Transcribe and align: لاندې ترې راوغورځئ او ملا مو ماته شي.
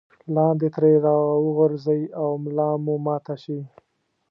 لاندې 0.35 0.67
ترې 0.75 0.93
راوغورځئ 1.05 2.01
او 2.21 2.29
ملا 2.43 2.69
مو 2.83 2.95
ماته 3.05 3.35
شي. 3.43 3.59